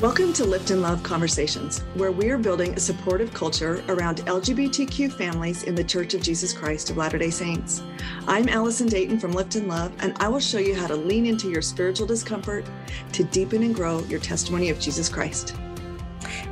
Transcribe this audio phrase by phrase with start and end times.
[0.00, 5.12] Welcome to Lift and Love Conversations, where we are building a supportive culture around LGBTQ
[5.12, 7.82] families in the Church of Jesus Christ of Latter day Saints.
[8.28, 11.26] I'm Allison Dayton from Lift and Love, and I will show you how to lean
[11.26, 12.64] into your spiritual discomfort
[13.10, 15.56] to deepen and grow your testimony of Jesus Christ.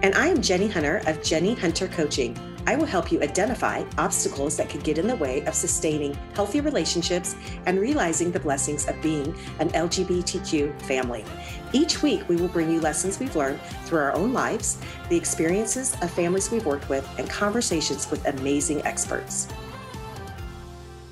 [0.02, 2.36] And I am Jenny Hunter of Jenny Hunter Coaching.
[2.68, 6.60] I will help you identify obstacles that could get in the way of sustaining healthy
[6.60, 11.24] relationships and realizing the blessings of being an LGBTQ family.
[11.72, 15.94] Each week, we will bring you lessons we've learned through our own lives, the experiences
[16.02, 19.46] of families we've worked with, and conversations with amazing experts.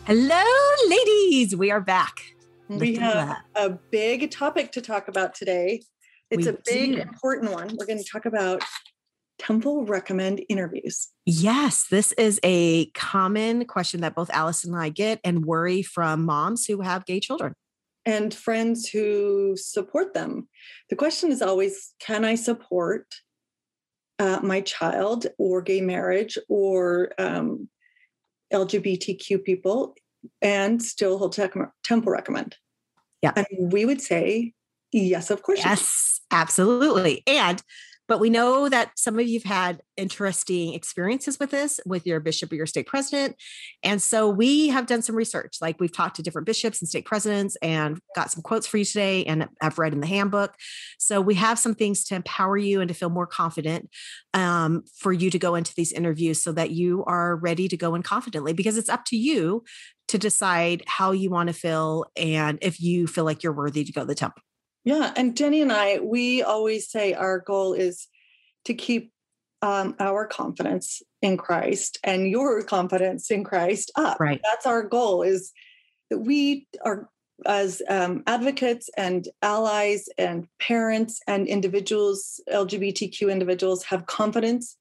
[0.07, 0.45] Hello,
[0.89, 1.55] ladies.
[1.55, 2.34] We are back.
[2.69, 5.83] We have a big topic to talk about today.
[6.31, 7.01] It's we a big, do.
[7.01, 7.77] important one.
[7.79, 8.62] We're going to talk about
[9.38, 11.09] temple recommend interviews?
[11.27, 16.25] Yes, this is a common question that both Allison and I get and worry from
[16.25, 17.55] moms who have gay children.
[18.06, 20.48] And friends who support them.
[20.91, 23.06] The question is always can I support
[24.19, 27.69] uh, my child or gay marriage or um,
[28.53, 29.97] LGBTQ people
[30.42, 32.56] and still hold temple recommend?
[33.22, 33.33] Yeah.
[33.37, 34.53] And we would say,
[34.92, 35.61] yes, of course.
[35.61, 37.22] Yes, absolutely.
[37.27, 37.62] And
[38.06, 42.52] but we know that some of you've had interesting experiences with this with your bishop
[42.52, 43.36] or your stake president.
[43.83, 45.56] And so we have done some research.
[45.60, 48.84] Like we've talked to different bishops and stake presidents and got some quotes for you
[48.84, 50.55] today and I've read in the handbook.
[50.98, 53.88] So we have some things to empower you and to feel more confident
[54.34, 57.94] um, for you to go into these interviews so that you are ready to go
[57.94, 59.64] in confidently because it's up to you
[60.08, 63.92] to decide how you want to feel and if you feel like you're worthy to
[63.92, 64.42] go to the temple.
[64.85, 65.13] Yeah.
[65.17, 68.07] And Jenny and I, we always say our goal is
[68.67, 69.13] to keep
[69.63, 74.21] um, our confidence in Christ and your confidence in Christ up.
[74.21, 74.41] Right.
[74.45, 75.53] That's our goal is
[76.11, 77.09] that we are
[77.47, 84.77] as um, advocates and allies and parents and individuals, LGBTQ individuals, have confidence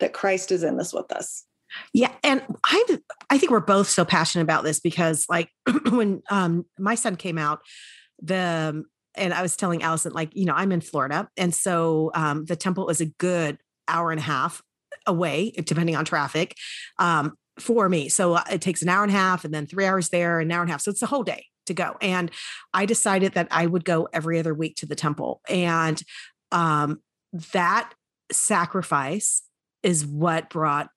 [0.00, 1.44] that Christ is in this with us.
[1.92, 2.98] Yeah, and I
[3.30, 5.48] I think we're both so passionate about this because like
[5.90, 7.60] when um my son came out,
[8.22, 8.84] the
[9.16, 11.28] and I was telling Allison, like, you know, I'm in Florida.
[11.36, 13.58] And so um, the temple is a good
[13.88, 14.62] hour and a half
[15.06, 16.56] away, depending on traffic,
[16.98, 18.08] um, for me.
[18.08, 20.50] So uh, it takes an hour and a half and then three hours there, an
[20.50, 20.80] hour and a half.
[20.80, 21.96] So it's a whole day to go.
[22.00, 22.30] And
[22.72, 25.40] I decided that I would go every other week to the temple.
[25.48, 26.02] And
[26.52, 27.00] um,
[27.52, 27.92] that
[28.32, 29.42] sacrifice
[29.82, 30.88] is what brought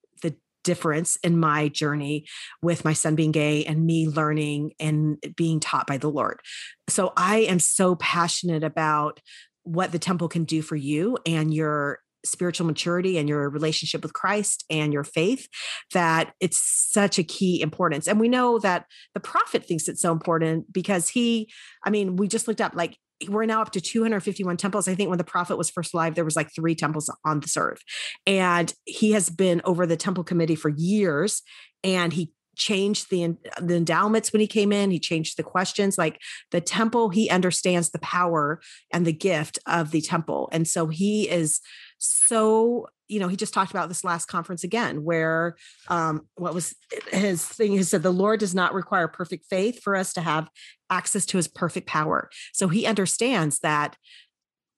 [0.67, 2.25] difference in my journey
[2.61, 6.41] with my son being gay and me learning and being taught by the Lord.
[6.89, 9.22] So I am so passionate about
[9.63, 14.11] what the temple can do for you and your spiritual maturity and your relationship with
[14.11, 15.47] Christ and your faith
[15.94, 18.07] that it's such a key importance.
[18.07, 21.49] And we know that the prophet thinks it's so important because he,
[21.85, 22.97] I mean, we just looked up like
[23.28, 24.88] we're now up to 251 temples.
[24.88, 27.53] I think when the prophet was first alive, there was like three temples on the
[27.57, 27.81] earth.
[28.25, 31.41] And he has been over the temple committee for years.
[31.83, 36.19] And he changed the the endowments when he came in he changed the questions like
[36.50, 38.59] the temple he understands the power
[38.91, 41.61] and the gift of the temple and so he is
[41.97, 45.56] so you know he just talked about this last conference again where
[45.88, 46.75] um what was
[47.12, 50.50] his thing he said the lord does not require perfect faith for us to have
[50.90, 53.97] access to his perfect power so he understands that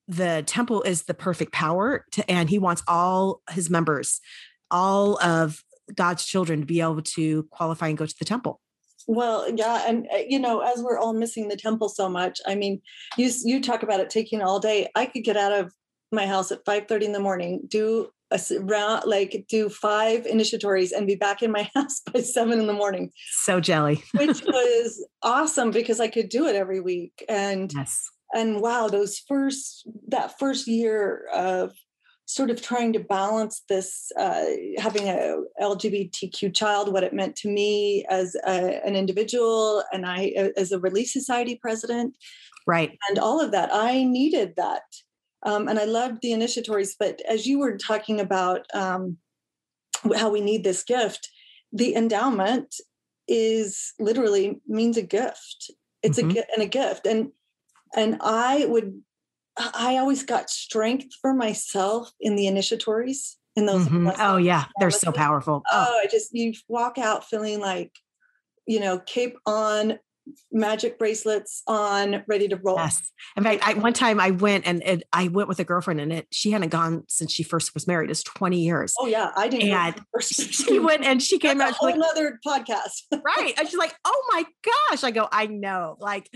[0.08, 4.22] the temple is the perfect power to and he wants all his members
[4.72, 5.64] all of
[5.96, 8.62] god's children to be able to qualify and go to the temple
[9.12, 12.54] well, yeah, and uh, you know, as we're all missing the temple so much, I
[12.54, 12.80] mean,
[13.18, 14.88] you you talk about it taking all day.
[14.94, 15.74] I could get out of
[16.12, 20.92] my house at 5 30 in the morning, do a round, like do five initiatories
[20.92, 23.12] and be back in my house by seven in the morning.
[23.44, 24.04] So jelly.
[24.16, 27.24] which was awesome because I could do it every week.
[27.28, 28.10] And yes.
[28.34, 31.74] and wow, those first that first year of
[32.26, 34.46] sort of trying to balance this uh,
[34.78, 40.52] having a lgbtq child what it meant to me as a, an individual and i
[40.56, 42.16] as a relief society president
[42.68, 44.84] right and all of that i needed that
[45.44, 46.96] um, and I loved the initiatories.
[46.98, 49.18] But as you were talking about um,
[50.16, 51.30] how we need this gift,
[51.72, 52.76] the endowment
[53.28, 55.72] is literally means a gift.
[56.02, 56.38] It's mm-hmm.
[56.38, 57.32] a and a gift, and
[57.96, 59.02] and I would
[59.58, 63.86] I always got strength for myself in the initiatories in those.
[63.86, 64.10] Mm-hmm.
[64.20, 65.62] Oh yeah, they're so powerful.
[65.72, 65.88] Oh.
[65.90, 67.92] oh, I just you walk out feeling like
[68.66, 70.00] you know cape on
[70.52, 72.78] magic bracelets on, ready to roll.
[72.78, 73.12] Yes.
[73.38, 76.12] In fact, I, one time I went and it, I went with a girlfriend and
[76.12, 78.10] it, she hadn't gone since she first was married.
[78.10, 78.94] It's 20 years.
[79.00, 79.32] Oh yeah.
[79.36, 79.70] I didn't.
[79.70, 81.84] And she went and she came That's out.
[81.84, 83.04] like, another podcast.
[83.12, 83.54] right.
[83.58, 84.46] And she's like, oh my
[84.90, 85.04] gosh.
[85.04, 85.98] I go, I know.
[86.00, 86.30] Like,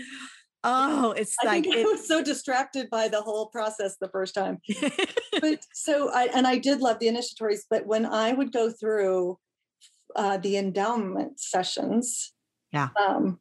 [0.66, 4.34] Oh, it's I like think I was so distracted by the whole process the first
[4.34, 4.60] time.
[5.42, 9.38] but so I and I did love the initiatories, but when I would go through
[10.16, 12.32] uh, the endowment sessions,
[12.72, 12.88] Yeah.
[12.98, 13.40] um,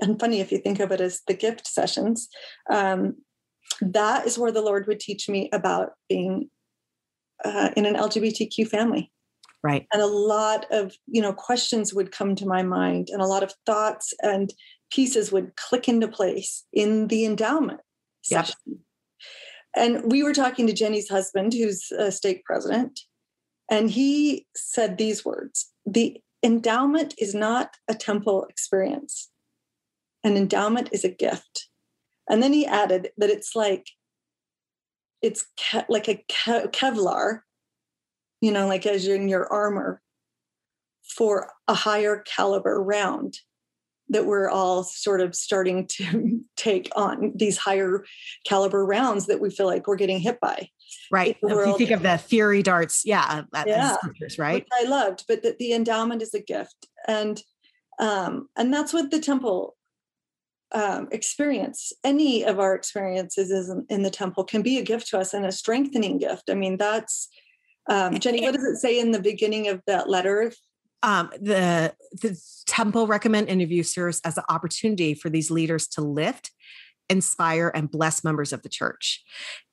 [0.00, 2.28] and funny if you think of it as the gift sessions,
[2.70, 3.16] um,
[3.80, 6.50] that is where the Lord would teach me about being
[7.44, 9.10] uh, in an LGBTQ family
[9.66, 9.86] right.
[9.92, 13.42] and a lot of you know questions would come to my mind and a lot
[13.42, 14.54] of thoughts and
[14.90, 17.80] pieces would click into place in the endowment
[18.28, 18.46] Yep.
[18.46, 18.80] session
[19.76, 22.98] and we were talking to jenny's husband who's a stake president
[23.70, 29.30] and he said these words the endowment is not a temple experience
[30.26, 31.68] an endowment is a gift
[32.28, 33.86] and then he added that it's like
[35.22, 37.40] it's ke- like a ke- kevlar
[38.40, 40.00] you know, like as you're in your armor
[41.02, 43.38] for a higher caliber round
[44.08, 48.04] that we're all sort of starting to take on these higher
[48.46, 50.68] caliber rounds that we feel like we're getting hit by.
[51.10, 51.36] Right.
[51.42, 53.96] If you think of the fiery darts, yeah, that- Yeah.
[54.38, 54.54] right?
[54.62, 56.86] Which I loved, but that the endowment is a gift.
[57.08, 57.42] And
[57.98, 59.74] um, and that's what the temple
[60.72, 65.18] um, experience, any of our experiences in, in the temple can be a gift to
[65.18, 66.50] us and a strengthening gift.
[66.50, 67.28] I mean, that's
[67.88, 70.50] um, Jenny, what does it say in the beginning of that letter?
[71.02, 76.50] um, the the temple recommend interview serves as an opportunity for these leaders to lift
[77.08, 79.22] inspire and bless members of the church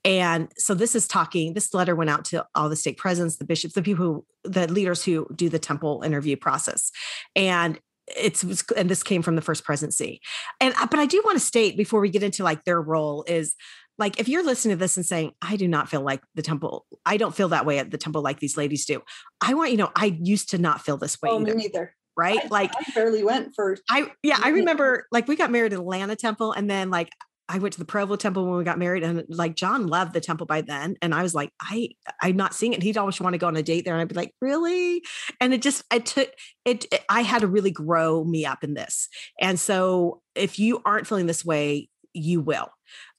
[0.06, 3.46] and so this is talking this letter went out to all the stake presidents the
[3.46, 6.92] bishops the people who the leaders who do the temple interview process
[7.36, 8.44] and it's
[8.76, 10.20] and this came from the first presidency.
[10.60, 13.24] And uh, but i do want to state before we get into like their role
[13.28, 13.56] is
[13.98, 16.86] like if you're listening to this and saying i do not feel like the temple
[17.06, 19.02] i don't feel that way at the temple like these ladies do
[19.42, 21.96] i want you know i used to not feel this way Oh, me either neither.
[22.18, 22.40] right?
[22.44, 25.80] I, like I barely went for i yeah i remember like we got married at
[25.80, 27.10] atlanta temple and then like
[27.54, 30.20] I went to the Provo temple when we got married and like John loved the
[30.20, 30.96] temple by then.
[31.04, 31.90] And I was like, I,
[32.22, 32.82] I'm not seeing it.
[32.82, 33.94] He'd always want to go on a date there.
[33.94, 35.04] And I'd be like, really?
[35.40, 36.30] And it just, it took
[36.66, 39.08] it, it- I had to really grow me up in this.
[39.40, 42.70] And so if you aren't feeling this way, you will.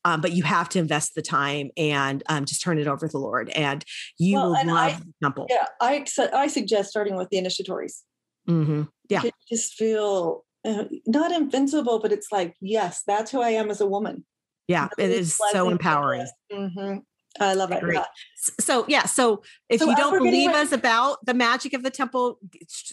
[0.04, 3.12] Um, but you have to invest the time and um, just turn it over to
[3.12, 3.84] the Lord and
[4.19, 5.46] you Well, will and love I- the temple.
[5.48, 5.66] yeah.
[5.80, 8.02] I I suggest starting with the initiatories.
[8.48, 8.82] Mm-hmm.
[9.08, 9.22] Yeah.
[9.22, 13.81] You just feel uh, not invincible, but it's like yes, that's who I am as
[13.81, 14.25] a woman.
[14.69, 14.88] Yeah.
[14.99, 16.26] It is so empowering.
[16.50, 16.96] hmm
[17.40, 17.82] I love it.
[17.93, 18.05] Yeah.
[18.61, 22.38] So yeah, so if So you don't believe us about the magic of the temple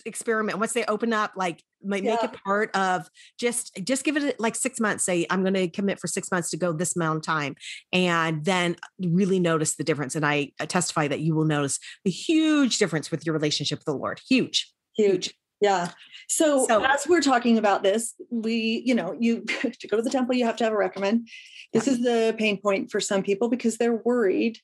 [0.03, 2.17] experiment, once they open up, like make Yeah.
[2.23, 3.07] it part of
[3.39, 5.05] just just give it like six months.
[5.05, 7.55] Say I'm going to commit for six months to go this amount of time,
[7.93, 10.15] and then really notice the difference.
[10.15, 11.77] And I I testify that you will notice
[12.07, 14.21] a huge difference with your relationship with the Lord.
[14.27, 14.73] Huge.
[14.97, 15.91] huge yeah.
[16.27, 19.41] So, So- as we're talking about this we you know you
[19.79, 21.27] to go to the temple you have to have a recommend.
[21.73, 24.57] This is the pain point for some people because they're worried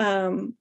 [0.00, 0.54] um,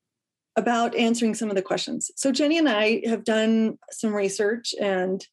[0.57, 2.11] about answering some of the questions.
[2.15, 5.25] So jenny and i have done some research and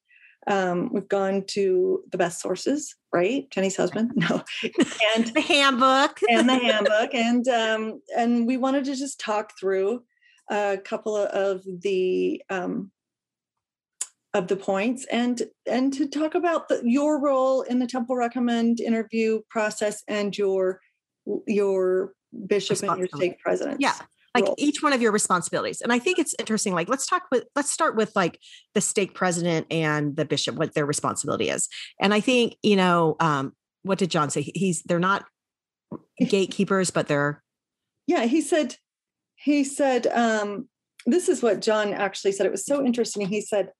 [0.47, 3.49] um, we've gone to the best sources right?
[3.51, 4.43] Jenny's husband no.
[5.15, 6.19] And The handbook.
[6.29, 10.03] and the handbook and um and we wanted to just talk through
[10.51, 12.91] a couple of, of the um
[14.35, 18.81] of the points and and to talk about the, your role in the temple recommend
[18.81, 20.81] interview process and your
[21.47, 22.13] your
[22.47, 23.95] bishop and your stake president Yeah.
[24.35, 24.57] like role.
[24.59, 27.71] each one of your responsibilities and i think it's interesting like let's talk with let's
[27.71, 28.41] start with like
[28.75, 31.69] the stake president and the bishop what their responsibility is
[32.01, 35.25] and i think you know um what did john say he's they're not
[36.19, 37.41] gatekeepers but they're
[38.09, 38.75] yeah he said
[39.37, 40.69] he said um
[41.07, 43.71] this is what john actually said it was so interesting he said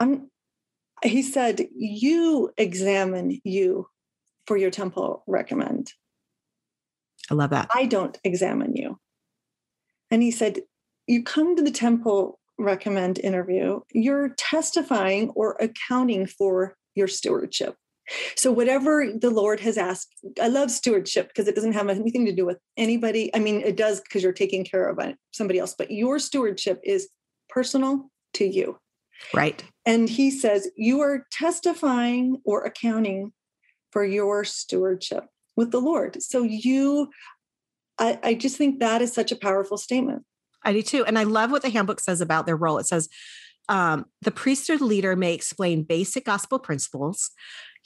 [0.00, 0.28] i'm
[1.02, 3.88] he said you examine you
[4.46, 5.92] for your temple recommend.
[7.30, 7.68] I love that.
[7.74, 8.98] I don't examine you.
[10.10, 10.60] And he said
[11.06, 13.80] you come to the temple recommend interview.
[13.92, 17.76] You're testifying or accounting for your stewardship.
[18.36, 22.34] So whatever the lord has asked i love stewardship because it doesn't have anything to
[22.34, 23.30] do with anybody.
[23.36, 24.98] I mean it does because you're taking care of
[25.30, 27.08] somebody else but your stewardship is
[27.50, 28.78] personal to you.
[29.34, 33.32] Right and he says you are testifying or accounting
[33.90, 35.24] for your stewardship
[35.56, 36.22] with the lord.
[36.22, 37.08] So you
[37.98, 40.24] I, I just think that is such a powerful statement.
[40.62, 41.04] I do too.
[41.04, 42.78] And i love what the handbook says about their role.
[42.78, 43.08] It says
[43.68, 47.30] um, the priesthood leader may explain basic gospel principles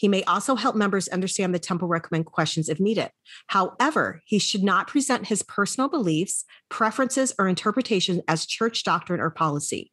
[0.02, 3.09] he may also help members understand the temple recommend questions if needed.
[3.47, 9.30] However, he should not present his personal beliefs, preferences, or interpretation as church doctrine or
[9.30, 9.92] policy.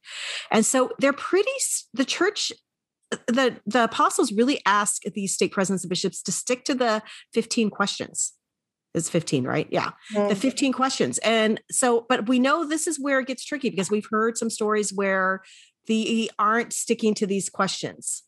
[0.52, 1.52] And so they're pretty,
[1.94, 2.52] the church
[3.28, 7.04] the the apostles really ask these stake presidents and bishops to stick to the
[7.36, 8.34] 15 questions.
[8.96, 9.68] Is 15 right?
[9.70, 9.92] Yeah.
[10.14, 11.20] The 15 questions.
[11.20, 14.50] And so but we know this is where it gets tricky because we've heard some
[14.50, 15.44] stories where
[15.86, 18.24] the aren't sticking to these questions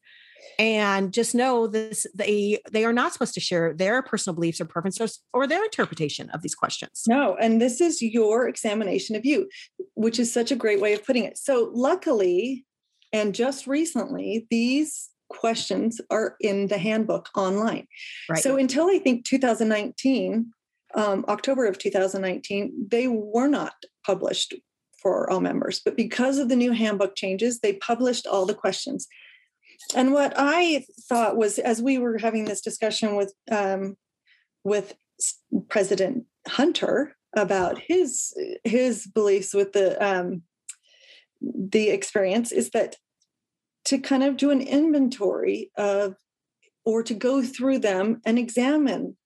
[0.60, 4.66] and just know this they they are not supposed to share their personal beliefs or
[4.66, 7.04] preferences or their interpretation of these questions.
[7.08, 9.50] No and this is your examination of you
[9.96, 11.38] which is such a great way of putting it.
[11.38, 12.66] So luckily
[13.14, 17.88] and just recently these questions are in the handbook online.
[18.30, 18.44] Right.
[18.44, 20.52] so until i think 2019
[20.94, 23.74] um, october of 2019 they were not
[24.06, 24.54] published
[25.02, 29.08] for all members but because of the new handbook changes they published all the questions
[29.96, 33.96] and what I thought was, as we were having this discussion with um,
[34.64, 34.94] with
[35.70, 38.34] President Hunter about his
[38.64, 40.44] his beliefs with the um,
[41.42, 42.96] the experience, is that
[43.86, 46.16] to kind of do an inventory of
[46.86, 49.18] or to go through them and examine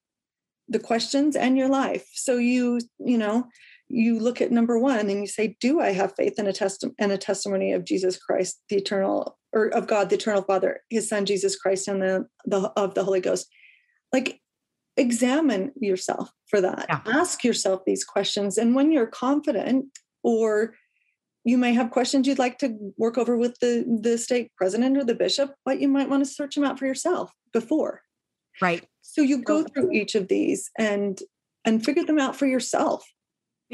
[0.68, 2.08] the questions and your life.
[2.14, 3.48] So you you know
[3.90, 6.84] you look at number one and you say, "Do I have faith in a test
[6.98, 11.08] and a testimony of Jesus Christ, the eternal or of God, the eternal Father, His
[11.08, 13.48] Son Jesus Christ, and the, the of the Holy Ghost?"
[14.12, 14.40] Like,
[14.98, 16.86] examine yourself for that.
[16.90, 17.02] Yeah.
[17.06, 19.86] Ask yourself these questions, and when you're confident,
[20.24, 20.76] or
[21.44, 25.04] you may have questions you'd like to work over with the the stake president or
[25.04, 28.02] the bishop, but you might want to search them out for yourself before.
[28.62, 28.86] Right.
[29.04, 31.20] So you go through each of these and
[31.64, 33.06] and figure them out for yourself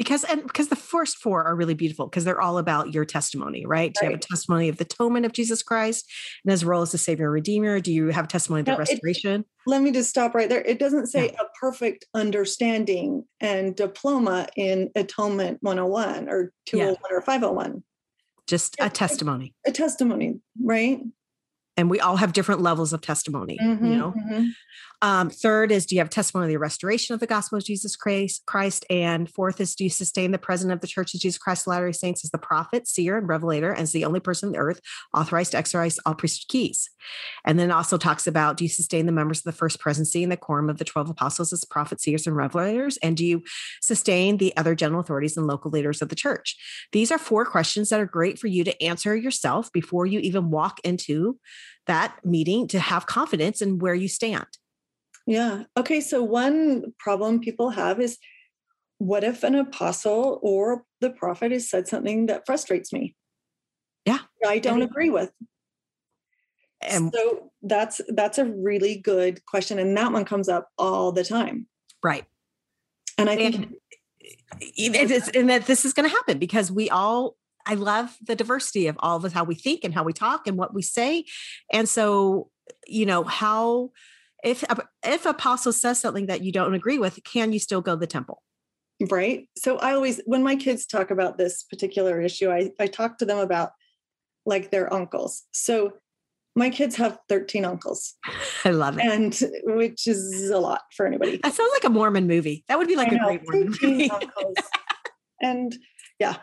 [0.02, 3.64] because and because the first four are really beautiful because they're all about your testimony
[3.64, 3.72] right?
[3.72, 3.94] right?
[3.94, 6.10] do you have a testimony of the atonement of jesus christ
[6.44, 9.42] and his role as the savior redeemer do you have a testimony of the restoration
[9.42, 11.40] it, let me just stop right there it doesn't say yeah.
[11.40, 16.96] a perfect understanding and diploma in atonement 101 or 201 yeah.
[17.10, 17.82] Oh or 501
[18.48, 21.00] just a testimony a testimony right
[21.76, 24.12] and we all have different levels of testimony mm-hmm, you know?
[24.12, 24.46] mm-hmm.
[25.02, 27.96] um, third is do you have testimony of the restoration of the gospel of jesus
[27.96, 28.84] christ, christ?
[28.90, 31.72] And fourth is do you sustain the president of the church of jesus christ of
[31.72, 34.80] latter-day saints as the prophet seer and revelator as the only person on the earth
[35.14, 36.90] authorized to exercise all priesthood keys?
[37.44, 40.30] And then also talks about do you sustain the members of the first presidency and
[40.30, 42.98] the quorum of the 12 apostles as prophets seers and revelators?
[43.02, 43.42] And do you
[43.80, 46.56] sustain the other general authorities and local leaders of the church?
[46.92, 50.50] These are four questions that are great for you to answer yourself before you even
[50.50, 51.38] walk into
[51.86, 54.46] that meeting to have confidence in where you stand.
[55.26, 55.64] Yeah.
[55.76, 56.00] Okay.
[56.00, 58.18] So, one problem people have is
[58.98, 63.14] what if an apostle or the prophet has said something that frustrates me?
[64.04, 64.18] Yeah.
[64.46, 65.30] I don't agree with.
[66.80, 69.78] And so that's that's a really good question.
[69.78, 71.66] And that one comes up all the time.
[72.02, 72.24] Right.
[73.18, 73.74] And I think and,
[74.60, 78.36] it is, and that this is going to happen because we all I love the
[78.36, 80.82] diversity of all of us, how we think and how we talk and what we
[80.82, 81.24] say.
[81.72, 82.50] And so,
[82.86, 83.90] you know, how
[84.44, 84.64] if
[85.04, 88.06] if apostle says something that you don't agree with, can you still go to the
[88.06, 88.42] temple?
[89.10, 89.48] Right.
[89.56, 93.24] So I always when my kids talk about this particular issue, I, I talk to
[93.24, 93.70] them about
[94.44, 95.44] like their uncles.
[95.52, 95.94] So
[96.54, 98.14] my kids have 13 uncles.
[98.64, 99.04] I love it.
[99.04, 101.38] And which is a lot for anybody.
[101.42, 102.64] That sounds like a Mormon movie.
[102.68, 104.10] That would be like I a know, great Mormon movie.
[105.40, 105.74] and
[106.18, 106.36] yeah,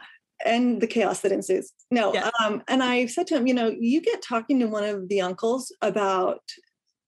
[0.45, 1.71] and the chaos that ensues.
[1.91, 5.09] No, um, and I said to him, you know, you get talking to one of
[5.09, 6.41] the uncles about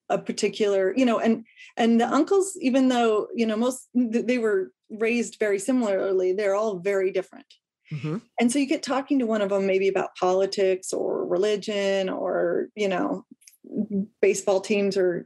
[0.10, 1.46] a particular, you know, and
[1.78, 6.80] and the uncles, even though you know most they were raised very similarly, they're all
[6.80, 7.46] very different.
[7.92, 8.18] Mm-hmm.
[8.40, 12.68] And so you get talking to one of them maybe about politics or religion or
[12.76, 13.26] you know
[14.22, 15.26] baseball teams or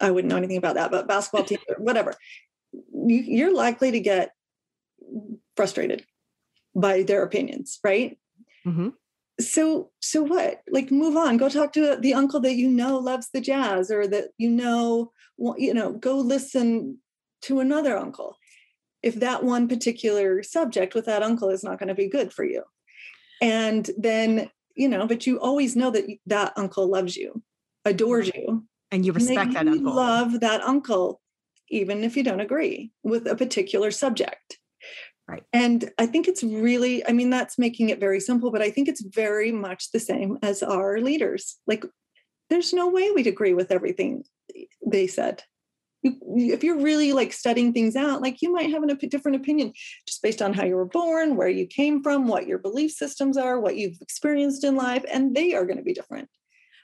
[0.00, 2.14] I wouldn't know anything about that, but basketball teams or whatever.
[2.72, 4.32] You, you're likely to get
[5.56, 6.04] frustrated
[6.74, 8.18] by their opinions, right?
[8.66, 8.90] Mm-hmm.
[9.40, 10.60] So, so what?
[10.70, 11.36] Like, move on.
[11.36, 15.12] Go talk to the uncle that you know loves the jazz, or that you know,
[15.56, 16.98] you know, go listen
[17.42, 18.36] to another uncle.
[19.02, 22.44] If that one particular subject with that uncle is not going to be good for
[22.44, 22.64] you,
[23.40, 27.42] and then you know, but you always know that that uncle loves you,
[27.84, 28.40] adores mm-hmm.
[28.40, 29.94] you, and you respect and that, that uncle.
[29.94, 31.20] Love that uncle,
[31.70, 34.58] even if you don't agree with a particular subject.
[35.30, 35.44] Right.
[35.52, 38.88] And I think it's really, I mean, that's making it very simple, but I think
[38.88, 41.56] it's very much the same as our leaders.
[41.68, 41.84] Like,
[42.48, 44.24] there's no way we'd agree with everything
[44.84, 45.44] they said.
[46.02, 46.16] You,
[46.52, 49.72] if you're really like studying things out, like you might have a different opinion
[50.08, 53.36] just based on how you were born, where you came from, what your belief systems
[53.36, 56.28] are, what you've experienced in life, and they are going to be different.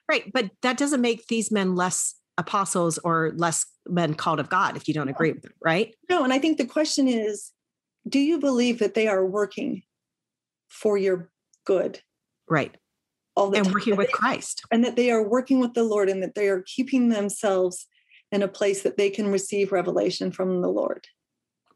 [0.08, 0.30] Right.
[0.32, 4.86] But that doesn't make these men less apostles or less men called of God if
[4.86, 5.94] you don't agree with them, right?
[6.08, 6.22] No.
[6.22, 7.50] And I think the question is
[8.08, 9.82] do you believe that they are working
[10.68, 11.30] for your
[11.64, 12.00] good?
[12.48, 12.74] Right.
[13.34, 13.74] all the and time.
[13.74, 14.62] working with they- Christ.
[14.70, 17.86] and that they are working with the Lord and that they are keeping themselves
[18.32, 21.06] in a place that they can receive revelation from the Lord.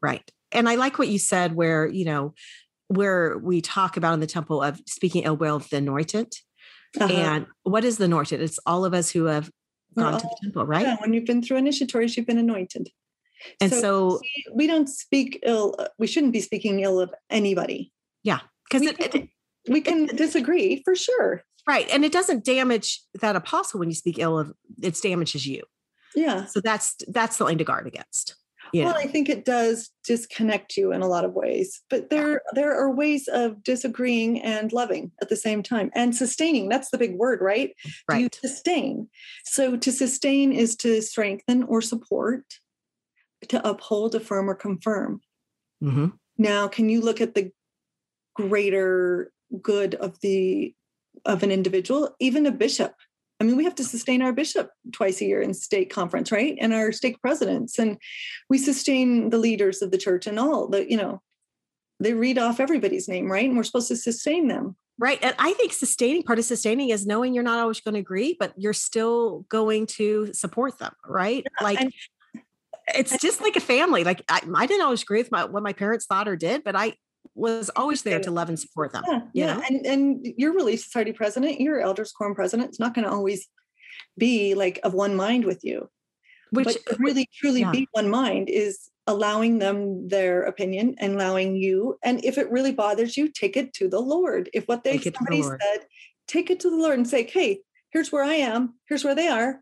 [0.01, 0.29] Right.
[0.51, 2.33] And I like what you said, where, you know,
[2.87, 6.33] where we talk about in the temple of speaking ill will of the anointed.
[6.99, 7.13] Uh-huh.
[7.13, 8.41] And what is the anointed?
[8.41, 9.49] It's all of us who have
[9.97, 10.85] gone to the temple, right?
[10.85, 12.89] Yeah, when you've been through initiatories, you've been anointed.
[13.59, 15.75] And so, we, we don't speak ill.
[15.79, 17.91] uh, We shouldn't be speaking ill of anybody.
[18.23, 18.39] Yeah.
[18.69, 19.29] Because we it, it, can-
[19.69, 21.43] We can disagree for sure.
[21.67, 21.87] right.
[21.91, 25.63] And it doesn't damage that apostle when you speak ill of it damages you.
[26.15, 26.45] Yeah.
[26.45, 28.35] So that's that's something to guard against.
[28.73, 28.85] Yeah.
[28.85, 32.73] Well, I think it does disconnect you in a lot of ways, but there there
[32.73, 36.69] are ways of disagreeing and loving at the same time and sustaining.
[36.69, 37.71] That's the big word, right?
[38.09, 38.35] Do you right.
[38.35, 39.09] sustain?
[39.45, 42.43] So to sustain is to strengthen or support,
[43.49, 45.21] to uphold, affirm, or confirm.
[45.81, 46.07] hmm
[46.37, 47.51] Now, can you look at the
[48.35, 49.31] greater
[49.61, 50.73] good of the
[51.25, 52.95] of an individual, even a bishop?
[53.39, 56.55] I mean, we have to sustain our bishop twice a year in stake conference, right?
[56.61, 57.97] And our stake presidents, and
[58.49, 61.21] we sustain the leaders of the church and all the, you know,
[61.99, 63.45] they read off everybody's name, right?
[63.45, 64.75] And we're supposed to sustain them.
[64.99, 65.17] Right.
[65.23, 68.37] And I think sustaining part of sustaining is knowing you're not always going to agree,
[68.39, 70.93] but you're still going to support them.
[71.07, 71.45] Right.
[71.61, 71.93] like and-
[72.95, 74.03] it's just like a family.
[74.03, 76.75] Like I, I didn't always agree with my, what my parents thought or did, but
[76.75, 76.95] I
[77.35, 79.03] was always there to love and support them.
[79.07, 79.53] Yeah, you yeah.
[79.53, 79.63] know?
[79.69, 83.47] And and your Relief Society president, your Elders Quorum president, is not going to always
[84.17, 85.89] be like of one mind with you.
[86.51, 87.71] Which but really truly yeah.
[87.71, 92.71] be one mind is allowing them their opinion and allowing you and if it really
[92.71, 95.85] bothers you take it to the lord if what they it the said
[96.27, 97.61] take it to the lord and say hey
[97.91, 99.61] here's where i am here's where they are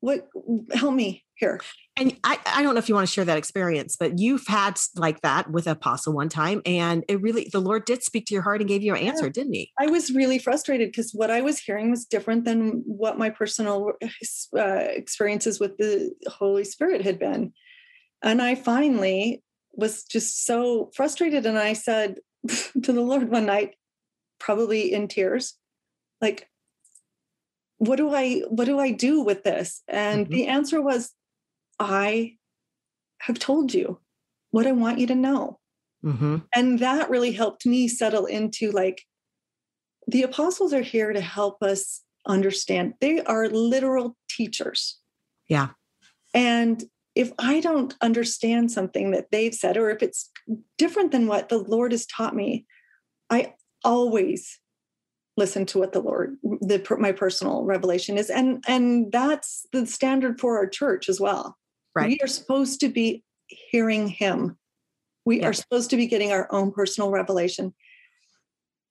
[0.00, 0.28] what
[0.72, 1.60] help me here
[1.98, 4.78] and I, I don't know if you want to share that experience, but you've had
[4.96, 8.42] like that with Apostle one time, and it really the Lord did speak to your
[8.42, 9.72] heart and gave you an answer, didn't he?
[9.78, 13.92] i was really frustrated because what i was hearing was different than what my personal
[14.56, 14.62] uh,
[15.02, 17.52] experiences with the holy spirit had been
[18.22, 22.16] and i finally was just so frustrated and i said
[22.82, 23.74] to the lord one night
[24.38, 25.54] probably in tears
[26.20, 26.48] like
[27.78, 30.30] what do i what do i do with this and Mhm.
[30.30, 31.12] the answer was
[31.78, 32.36] i
[33.20, 33.98] have told you
[34.50, 35.58] what i want you to know.
[36.04, 36.36] Mm-hmm.
[36.54, 39.02] and that really helped me settle into like
[40.06, 42.94] the apostles are here to help us understand.
[43.00, 44.98] They are literal teachers.
[45.48, 45.70] Yeah.
[46.34, 50.30] and if i don't understand something that they've said or if it's
[50.76, 52.66] different than what the lord has taught me
[53.30, 54.60] i always
[55.38, 58.28] listen to what the lord the my personal revelation is.
[58.28, 61.56] And and that's the standard for our church as well
[61.98, 62.08] Right.
[62.08, 64.56] we are supposed to be hearing him
[65.24, 67.74] we are supposed to be getting our own personal revelation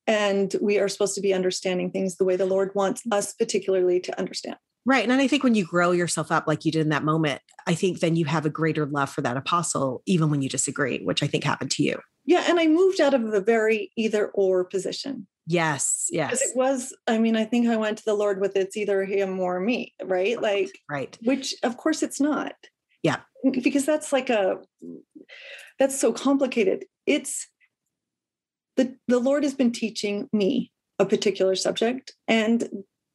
[0.08, 4.00] and we are supposed to be understanding things the way the lord wants us particularly
[4.02, 4.58] to understand
[4.90, 5.04] Right.
[5.04, 7.74] And I think when you grow yourself up like you did in that moment, I
[7.74, 11.22] think then you have a greater love for that apostle, even when you disagree, which
[11.22, 12.00] I think happened to you.
[12.26, 16.08] yeah and i moved out of a very either or position Yes.
[16.10, 16.42] Yes.
[16.42, 19.38] it was i mean i think i went to the lord with it's either him
[19.42, 21.18] or me right like Right.
[21.22, 22.54] which of course it's not
[23.04, 23.18] Yeah.
[23.52, 24.58] because that's like a
[25.80, 27.48] that's so complicated it's
[28.76, 32.68] the the lord has been teaching me a particular subject and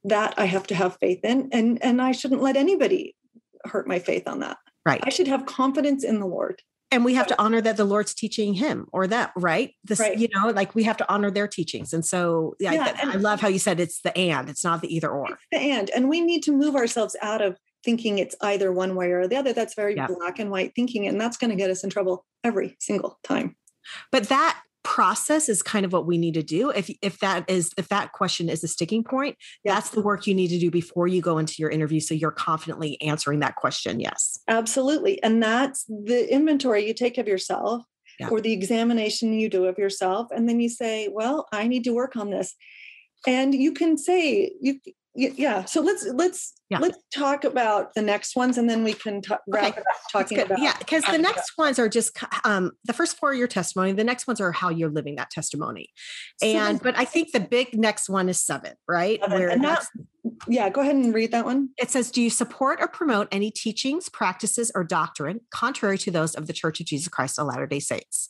[0.05, 3.17] that i have to have faith in and and i shouldn't let anybody
[3.65, 5.01] hurt my faith on that Right.
[5.05, 8.13] i should have confidence in the lord and we have to honor that the Lord's
[8.13, 9.73] teaching him or that, right?
[9.83, 10.19] This, Right.
[10.19, 11.95] you know, like we have to honor their teachings.
[11.95, 14.83] And so yeah, Yeah, I, I love how you said it's the and, it's not
[14.83, 15.27] the either or.
[15.53, 19.11] The and and we need to move ourselves out of thinking it's either one way
[19.11, 20.07] or the other that's very Yeah.
[20.07, 23.57] black and white thinking and that's going to get us in trouble every single time
[24.11, 26.71] But that process is kind of what we need to do.
[26.71, 30.35] If if that is if that question is a sticking point, that's the work you
[30.35, 32.01] need to do before you go into your interview.
[32.01, 34.01] So you're confidently answering that question.
[34.01, 34.41] Yes.
[34.49, 35.23] Absolutely.
[35.23, 37.85] And that's the inventory you take of yourself
[38.19, 38.29] Yeah.
[38.29, 40.27] or the examination you do of yourself.
[40.35, 42.55] And then you say, well, I need to work on this.
[43.25, 44.81] And you can say, you,
[45.15, 45.65] yeah.
[45.65, 46.79] So let's, let's, Yeah.
[46.79, 49.81] let's talk about the next ones and then we can ta- wrap Okay.
[49.81, 50.59] up talking about.
[50.59, 53.93] yeah, because the next ones are just um, the first four are your testimony.
[53.93, 55.89] The next ones are how you're living that testimony.
[56.43, 59.21] And but I think the big next one is seven, right?
[59.21, 59.39] Seven.
[59.39, 59.87] Where And that-
[60.49, 61.71] yeah, go ahead and read that one.
[61.79, 66.37] it says, Do you support or promote any teachings, practices, or doctrine contrary to those
[66.37, 68.29] of the Church of Jesus Christ of Latter day Saints?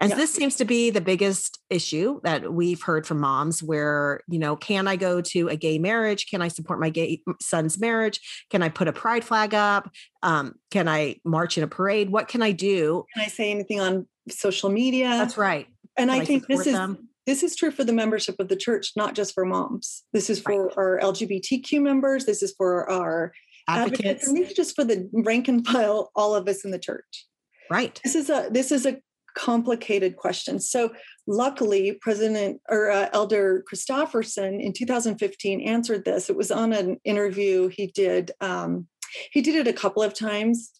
[0.00, 0.16] And Yeah.
[0.16, 4.54] this seems to be the biggest issue that we've heard from moms where, you know,
[4.54, 6.26] can I go to a gay marriage?
[6.30, 8.46] Can I support my gay son's marriage?
[8.50, 9.90] Can I put a pride flag up?
[10.22, 12.10] Um, can I march in a parade?
[12.10, 13.04] What can I do?
[13.14, 15.08] Can I say anything on social media?
[15.08, 15.66] That's right.
[15.96, 17.08] and Can I think this is them?
[17.26, 20.04] this is true for the membership of the church, not just for moms.
[20.12, 20.76] This is for right.
[20.76, 22.24] our LGBTQ members.
[22.24, 23.32] This is for our
[23.68, 24.00] advocates.
[24.00, 26.78] advocates, and these are just for the rank and file, all of us in the
[26.78, 27.26] church.
[27.70, 28.00] Right.
[28.02, 28.98] This is a this is a
[29.34, 30.70] complicated questions.
[30.70, 30.92] So
[31.26, 36.30] luckily, President or uh, Elder Christofferson in 2015 answered this.
[36.30, 38.32] It was on an interview he did.
[38.40, 38.88] Um,
[39.32, 40.72] he did it a couple of times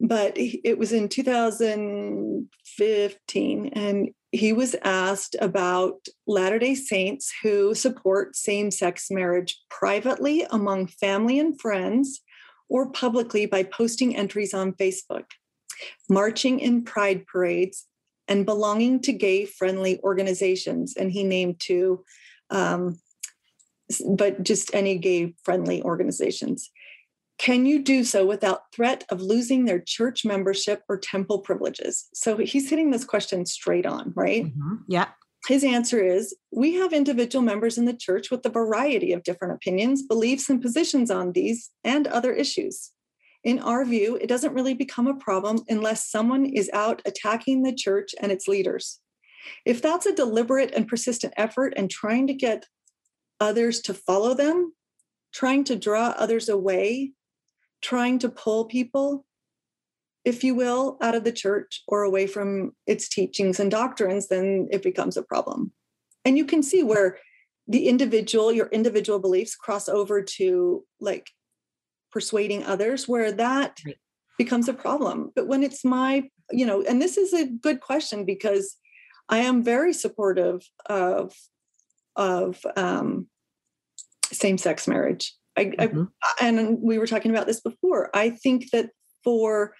[0.00, 8.36] but it was in 2015 and he was asked about Latter day Saints who support
[8.36, 12.20] same sex marriage privately among family and friends
[12.68, 15.24] or publicly by posting entries on Facebook,
[16.08, 17.86] marching in pride parades,
[18.28, 20.94] and belonging to gay friendly organizations.
[20.96, 22.04] And he named two,
[22.50, 22.98] um,
[24.08, 26.70] but just any gay friendly organizations.
[27.38, 32.08] Can you do so without threat of losing their church membership or temple privileges?
[32.14, 34.46] So he's hitting this question straight on, right?
[34.46, 34.76] Mm-hmm.
[34.88, 35.08] Yeah.
[35.46, 39.54] His answer is We have individual members in the church with a variety of different
[39.54, 42.90] opinions, beliefs, and positions on these and other issues.
[43.46, 47.74] In our view, it doesn't really become a problem unless someone is out attacking the
[47.74, 49.00] church and its leaders.
[49.64, 52.66] If that's a deliberate and persistent effort and trying to get
[53.40, 54.74] others to follow them,
[55.32, 57.12] trying to draw others away
[57.82, 59.24] trying to pull people,
[60.24, 64.68] if you will, out of the church or away from its teachings and doctrines, then
[64.70, 65.72] it becomes a problem.
[66.24, 67.18] And you can see where
[67.68, 71.30] the individual, your individual beliefs cross over to like
[72.16, 73.98] persuading others, where that right.
[74.38, 75.18] becomes a problem.
[75.36, 76.12] But when it's my,
[76.50, 78.66] you know, and this is a good question because
[79.28, 81.34] I am very supportive of
[82.16, 83.28] of um,
[84.32, 85.34] same-sex marriage.
[85.58, 86.04] I, mm-hmm.
[86.24, 88.08] I, and we were talking about this before.
[88.14, 88.88] I think that
[89.22, 89.74] for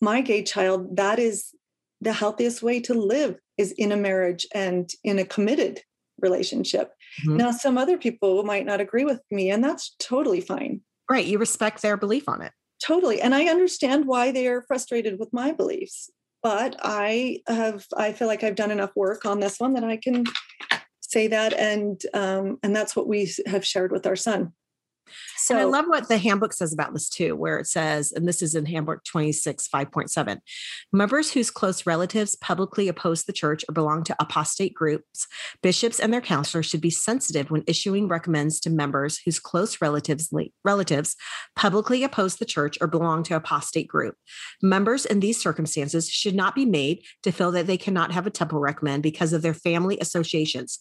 [0.00, 1.54] my gay child, that is
[2.00, 5.80] the healthiest way to live is in a marriage and in a committed
[6.20, 6.92] relationship.
[7.22, 7.36] Mm-hmm.
[7.36, 10.80] Now, some other people might not agree with me, and that's totally fine.
[11.10, 11.26] Right.
[11.26, 12.52] You respect their belief on it.
[12.84, 13.20] Totally.
[13.20, 16.10] And I understand why they are frustrated with my beliefs.
[16.42, 19.96] But I have, I feel like I've done enough work on this one that I
[19.96, 20.24] can
[21.00, 21.52] say that.
[21.54, 24.52] And, um, and that's what we have shared with our son.
[25.36, 28.26] So and I love what the handbook says about this too, where it says, and
[28.26, 30.38] this is in handbook 26, 5.7
[30.92, 35.26] members whose close relatives publicly oppose the church or belong to apostate groups,
[35.62, 40.32] bishops and their counselors should be sensitive when issuing recommends to members whose close relatives
[40.64, 41.16] relatives
[41.56, 44.14] publicly oppose the church or belong to apostate group.
[44.62, 48.30] Members in these circumstances should not be made to feel that they cannot have a
[48.30, 50.78] temple recommend because of their family associations.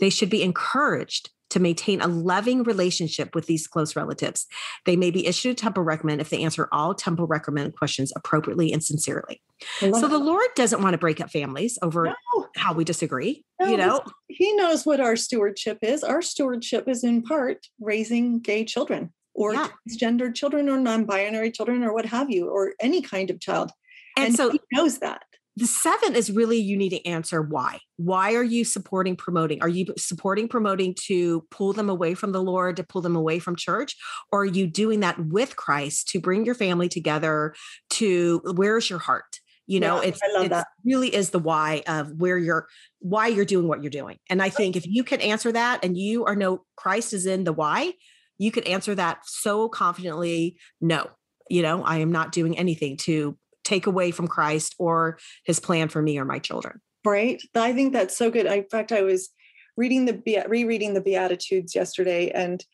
[0.00, 4.46] They should be encouraged to maintain a loving relationship with these close relatives.
[4.84, 8.72] They may be issued a temple recommend if they answer all temple recommend questions appropriately
[8.72, 9.40] and sincerely.
[9.80, 12.46] So the Lord doesn't want to break up families over no.
[12.56, 13.44] how we disagree.
[13.60, 16.04] No, you know, He knows what our stewardship is.
[16.04, 19.68] Our stewardship is in part raising gay children or yeah.
[19.88, 23.70] transgendered children or non-binary children or what have you, or any kind of child.
[24.16, 25.22] And, and so he knows that
[25.58, 27.80] the seven is really you need to answer why.
[27.96, 29.60] Why are you supporting promoting?
[29.60, 33.40] Are you supporting promoting to pull them away from the Lord, to pull them away
[33.40, 33.96] from church?
[34.30, 37.54] Or are you doing that with Christ to bring your family together
[37.90, 39.40] to where's your heart?
[39.66, 42.68] You know, yeah, it's, it really is the why of where you're
[43.00, 44.16] why you're doing what you're doing.
[44.30, 47.44] And I think if you can answer that and you are no Christ is in
[47.44, 47.92] the why,
[48.38, 51.10] you could answer that so confidently, no,
[51.50, 53.36] you know, I am not doing anything to
[53.68, 56.80] take away from Christ or his plan for me or my children.
[57.04, 57.40] Right.
[57.54, 58.46] I think that's so good.
[58.46, 59.30] in fact, I was
[59.76, 62.64] reading the rereading the Beatitudes yesterday, and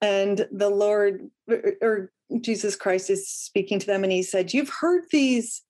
[0.00, 1.28] and the Lord
[1.80, 5.62] or Jesus Christ is speaking to them, and He said, "You've heard these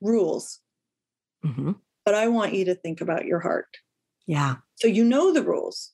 [0.00, 0.60] rules,
[1.44, 1.72] mm-hmm.
[2.04, 3.76] but I want you to think about your heart."
[4.26, 4.56] Yeah.
[4.76, 5.90] So you know the rules.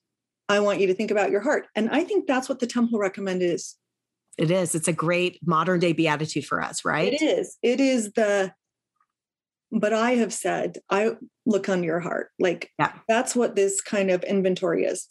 [0.48, 2.98] I want you to think about your heart, and I think that's what the temple
[2.98, 3.76] recommend is.
[4.38, 4.74] It is.
[4.74, 7.12] It's a great modern day beatitude for us, right?
[7.12, 7.56] It is.
[7.62, 8.52] It is the,
[9.72, 11.12] but I have said, I
[11.46, 12.30] look on your heart.
[12.38, 12.92] Like, yeah.
[13.08, 15.06] that's what this kind of inventory is.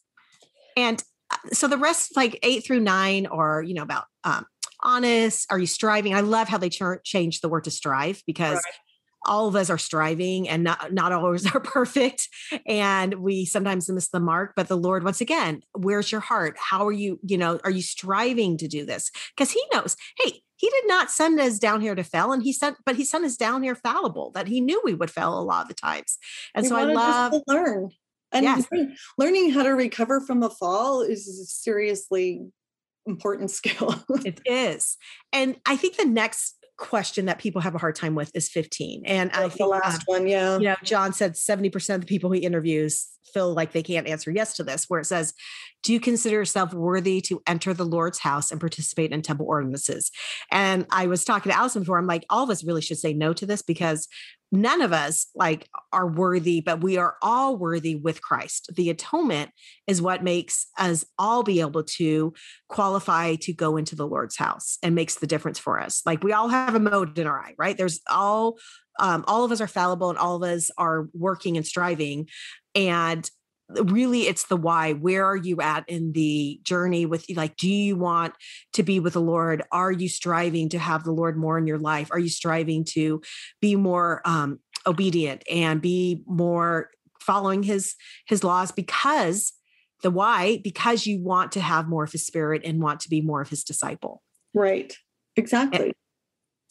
[0.77, 4.45] And uh, so the rest, like eight through nine, are, you know, about um,
[4.81, 6.13] honest, are you striving?
[6.13, 8.63] I love how they ch- changed the word to strive because right
[9.25, 12.29] all of us are striving and not, not always are perfect
[12.65, 16.55] and we sometimes miss the mark but the lord once again where's your heart?
[16.57, 19.11] How are you you know are you striving to do this?
[19.35, 22.53] Because he knows hey he did not send us down here to fail and he
[22.53, 25.41] sent but he sent us down here fallible that he knew we would fail a
[25.41, 26.17] lot of the times
[26.53, 27.89] and he so i love to learn
[28.31, 28.67] and yes.
[29.17, 32.41] learning how to recover from a fall is a seriously
[33.05, 33.95] important skill.
[34.25, 34.97] It is
[35.31, 39.03] and i think the next question that people have a hard time with is 15.
[39.05, 40.57] And I think the last um, one, yeah.
[40.57, 44.31] You know, John said 70% of the people he interviews feel like they can't answer
[44.31, 45.33] yes to this, where it says,
[45.85, 50.09] Do you consider yourself worthy to enter the Lord's house and participate in temple ordinances?
[50.51, 53.13] And I was talking to Allison before, I'm like, all of us really should say
[53.13, 54.07] no to this because
[54.51, 58.69] none of us like are worthy but we are all worthy with christ.
[58.75, 59.51] The atonement
[59.85, 62.33] is what makes us all be able to
[62.69, 66.01] qualify to go into the lord's house and makes the difference for us.
[66.05, 67.75] Like we all have a mote in our eye right?
[67.75, 68.57] There's all
[68.97, 72.29] um, all of us are fallible and all of us are working and striving.
[72.75, 73.29] And
[73.69, 74.93] really it's the why.
[74.93, 78.33] Where are you at in the journey with like do you want
[78.73, 79.63] to be with the lord?
[79.71, 82.09] Are you striving to have the lord more in your life?
[82.11, 83.21] Are you striving to
[83.61, 87.95] be more um obedient and be more following his
[88.27, 88.71] his laws?
[88.71, 89.53] Because
[90.03, 93.21] the why because you want to have more of his spirit and want to be
[93.21, 94.21] more of his disciple.
[94.53, 94.95] Right.
[95.35, 95.85] Exactly.
[95.85, 95.93] and,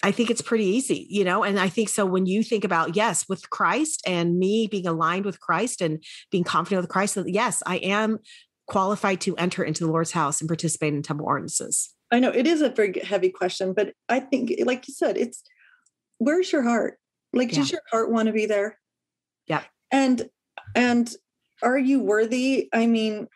[0.05, 1.43] I think it's pretty easy, you know?
[1.45, 5.25] And I think so when you think about, yes, with Christ and me being aligned
[5.25, 8.19] with Christ and being confident with Christ, that yes, I am
[8.67, 11.95] qualified to enter into the Lord's house and participate in temple ordinances.
[12.11, 15.17] I know it is a very heavy question, but I think, eh, like you said,
[15.17, 15.43] it's
[16.19, 16.99] where's your heart?
[17.33, 17.61] Like, yeah.
[17.61, 18.79] does your heart want to be there?
[19.47, 19.62] Yeah.
[19.90, 20.29] And,
[20.75, 21.11] and
[21.62, 22.69] are you worthy?
[22.75, 23.27] I mean,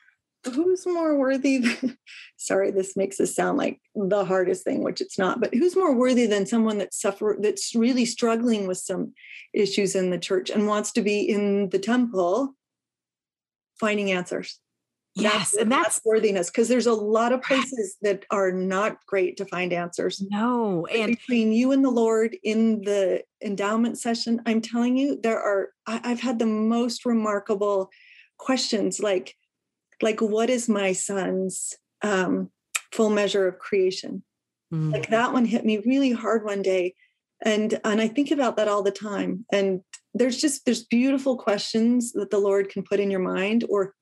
[0.55, 1.99] who's more worthy than,
[2.37, 5.95] sorry this makes this sound like the hardest thing which it's not but who's more
[5.95, 9.13] worthy than someone that's suffer that's really struggling with some
[9.55, 12.55] issues in the church and wants to be in the temple
[13.79, 14.59] finding answers?
[15.15, 18.99] Yes that's, and that's, that's worthiness because there's a lot of places that are not
[19.07, 20.23] great to find answers.
[20.31, 25.41] No and between you and the lord in the endowment session i'm telling you there
[25.41, 27.91] are I, i've had the most remarkable
[28.37, 29.35] questions like
[30.03, 32.51] like what is my son's um,
[32.93, 34.23] full measure of creation
[34.73, 34.93] mm.
[34.93, 36.95] like that one hit me really hard one day
[37.45, 39.81] and and i think about that all the time and
[40.15, 43.95] there's just there's beautiful questions that the lord can put in your mind or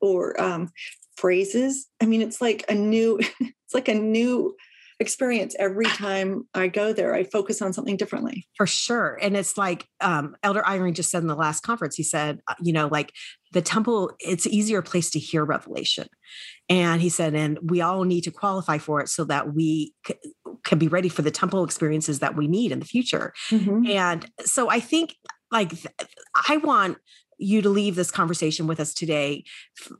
[0.00, 0.68] or um,
[1.16, 4.56] phrases i mean it's like a new it's like a new
[5.00, 7.14] experience every time I go there.
[7.14, 8.46] I focus on something differently.
[8.56, 9.18] For sure.
[9.20, 12.54] And it's like um, Elder Eyring just said in the last conference, he said, uh,
[12.60, 13.12] you know, like
[13.52, 16.06] the temple, it's easier place to hear revelation.
[16.68, 20.14] And he said, and we all need to qualify for it so that we c-
[20.64, 23.32] can be ready for the temple experiences that we need in the future.
[23.50, 23.90] Mm-hmm.
[23.90, 25.16] And so I think
[25.50, 25.72] like
[26.48, 26.98] I want
[27.40, 29.44] you to leave this conversation with us today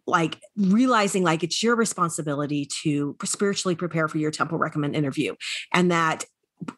[0.07, 5.35] like realizing like it's your responsibility to spiritually prepare for your temple recommend interview
[5.73, 6.25] and that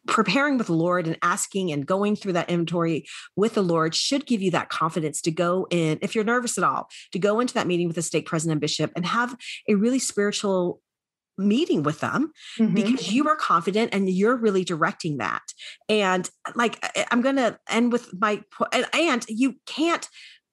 [0.07, 3.05] preparing with the Lord and asking and going through that inventory
[3.37, 6.65] with the Lord should give you that confidence to go in, if you're nervous at
[6.65, 9.37] all, to go into that meeting with the stake president and bishop and have
[9.69, 10.81] a really spiritual
[11.39, 12.75] meeting with them mm-hmm.
[12.75, 15.43] because you are confident and you're really directing that.
[15.89, 20.09] And like, I'm going to end with my, and, and you can't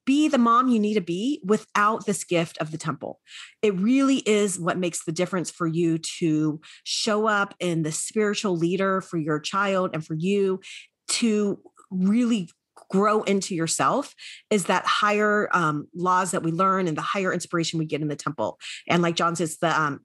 [0.10, 3.20] be the mom you need to be without this gift of the temple.
[3.62, 8.58] It really is what makes the difference for you to show up in the spiritual
[8.58, 10.62] leader for your child and for you
[11.10, 11.60] to
[11.92, 12.50] really
[12.90, 14.16] grow into yourself
[14.50, 18.08] is that higher um, laws that we learn and the higher inspiration we get in
[18.08, 18.58] the temple.
[18.88, 20.00] And like John says, the um,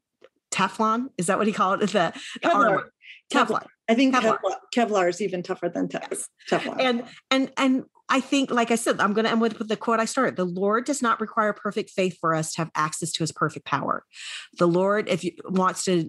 [0.52, 1.88] Teflon is that what he called it?
[1.90, 2.12] The,
[2.44, 2.92] armor.
[3.32, 3.64] Teflon.
[3.88, 4.36] I think Kevlar.
[4.76, 6.26] Kevlar is even tougher than Teflon.
[6.50, 6.76] Yes.
[6.78, 9.98] And and and I think, like I said, I'm going to end with the quote
[9.98, 10.36] I started.
[10.36, 13.66] The Lord does not require perfect faith for us to have access to his perfect
[13.66, 14.04] power.
[14.56, 16.08] The Lord, if you wants to,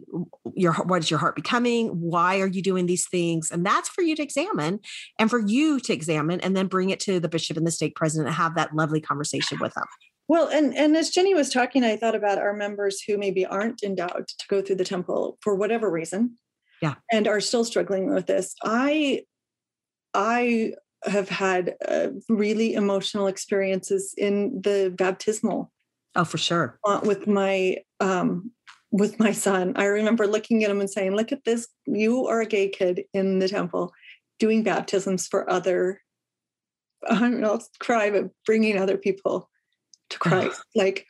[0.53, 1.87] your what is your heart becoming?
[1.87, 3.49] Why are you doing these things?
[3.49, 4.81] And that's for you to examine
[5.17, 7.95] and for you to examine and then bring it to the bishop and the stake
[7.95, 9.85] president and have that lovely conversation with them.
[10.27, 13.81] Well, and and as Jenny was talking, I thought about our members who maybe aren't
[13.81, 16.37] endowed to go through the temple for whatever reason.
[16.83, 16.95] Yeah.
[17.11, 18.53] And are still struggling with this.
[18.63, 19.23] I
[20.13, 20.73] I
[21.05, 25.71] have had uh, really emotional experiences in the baptismal.
[26.15, 26.79] Oh, for sure.
[26.85, 28.51] Uh, with my um,
[28.91, 31.67] with my son, I remember looking at him and saying, "Look at this!
[31.85, 33.93] You are a gay kid in the temple,
[34.39, 36.01] doing baptisms for other.
[37.07, 39.49] I don't know, cry, but bringing other people
[40.09, 40.63] to Christ.
[40.75, 41.05] like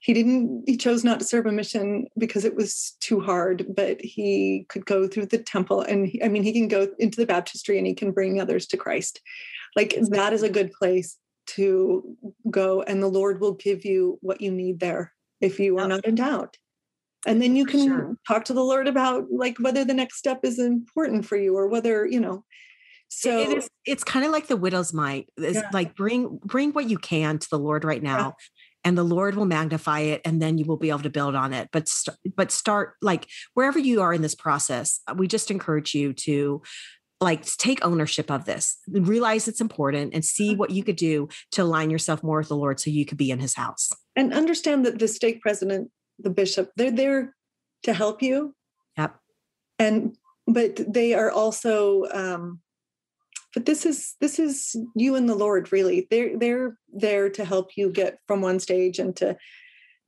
[0.00, 4.00] he didn't he chose not to serve a mission because it was too hard but
[4.00, 7.26] he could go through the temple and he, i mean he can go into the
[7.26, 9.20] baptistry and he can bring others to christ.
[9.76, 12.16] Like that is a good place to
[12.50, 16.06] go and the lord will give you what you need there if you are not
[16.06, 16.56] endowed.
[17.26, 18.16] And then you can sure.
[18.26, 21.68] talk to the lord about like whether the next step is important for you or
[21.68, 22.44] whether you know
[23.08, 25.70] so it is it's kind of like the widow's mite it's yeah.
[25.72, 28.34] like bring bring what you can to the lord right now
[28.88, 31.52] and the lord will magnify it and then you will be able to build on
[31.52, 31.68] it.
[31.72, 35.94] But st- but start like wherever you are in this process uh, we just encourage
[35.94, 36.62] you to
[37.20, 38.78] like take ownership of this.
[38.88, 42.56] Realize it's important and see what you could do to align yourself more with the
[42.56, 43.90] lord so you could be in his house.
[44.16, 47.36] And understand that the stake president the bishop they're there
[47.82, 48.54] to help you.
[48.96, 49.16] Yep.
[49.78, 52.60] And but they are also um
[53.58, 57.70] but this is this is you and the lord really they're they're there to help
[57.76, 59.36] you get from one stage and to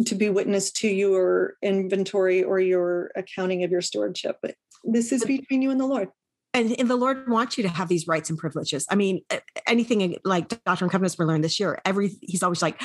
[0.06, 5.24] to be witness to your inventory or your accounting of your stewardship but this is
[5.24, 6.08] between you and the lord
[6.52, 8.84] and, and the Lord wants you to have these rights and privileges.
[8.90, 9.20] I mean,
[9.68, 12.82] anything like Doctrine and Covenants we learned this year, every he's always like,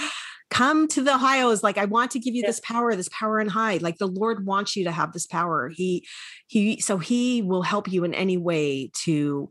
[0.51, 3.39] come to the Ohio is like, I want to give you this power, this power
[3.39, 3.78] and high.
[3.78, 5.69] Like the Lord wants you to have this power.
[5.69, 6.08] He
[6.47, 9.49] he so he will help you in any way to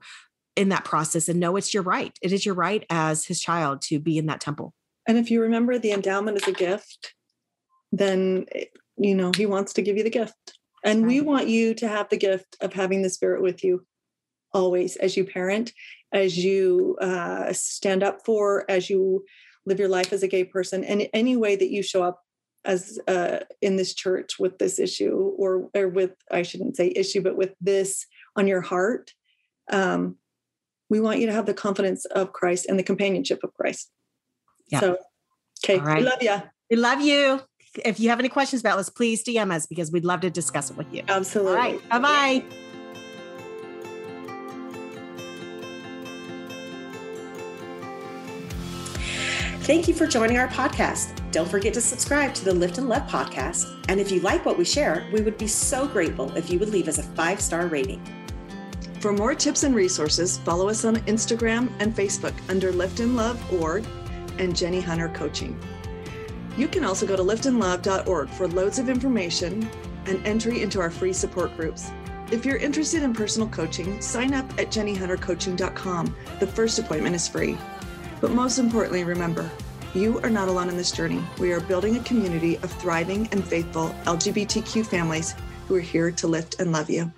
[0.56, 2.16] in that process and know it's your right.
[2.22, 4.74] It is your right as his child to be in that temple.
[5.06, 7.14] And if you remember the endowment is a gift,
[7.92, 8.64] then eh,
[8.96, 10.58] you know he wants to give you the gift.
[10.84, 11.08] And right.
[11.08, 13.86] we want you to have the gift of having the spirit with you
[14.52, 15.72] always as you parent,
[16.12, 19.24] as you uh, stand up for, as you
[19.66, 22.20] live your life as a gay person, and any way that you show up
[22.64, 27.20] as uh, in this church with this issue, or or with I shouldn't say issue,
[27.20, 29.12] but with this on your heart.
[29.70, 30.16] Um,
[30.90, 33.90] we want you to have the confidence of Christ and the companionship of Christ.
[34.70, 34.80] Yeah.
[34.80, 34.98] So,
[35.64, 35.98] okay, right.
[35.98, 36.42] we love you.
[36.70, 37.40] We love you.
[37.84, 40.70] If you have any questions about this, please DM us because we'd love to discuss
[40.70, 41.02] it with you.
[41.08, 41.52] Absolutely.
[41.52, 41.88] All right.
[41.88, 42.44] Bye bye.
[49.64, 51.18] Thank you for joining our podcast.
[51.32, 53.74] Don't forget to subscribe to the Lift and Love podcast.
[53.88, 56.68] And if you like what we share, we would be so grateful if you would
[56.68, 58.02] leave us a five star rating.
[59.04, 63.38] For more tips and resources, follow us on Instagram and Facebook under Lift and Love
[63.52, 63.84] Org
[64.38, 65.60] and Jenny Hunter Coaching.
[66.56, 69.68] You can also go to liftandlove.org for loads of information
[70.06, 71.90] and entry into our free support groups.
[72.32, 76.16] If you're interested in personal coaching, sign up at jennyhuntercoaching.com.
[76.40, 77.58] The first appointment is free.
[78.22, 79.50] But most importantly, remember,
[79.92, 81.22] you are not alone in this journey.
[81.38, 85.34] We are building a community of thriving and faithful LGBTQ families
[85.68, 87.12] who are here to lift and love you.